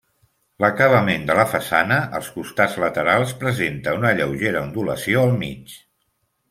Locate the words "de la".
1.27-1.45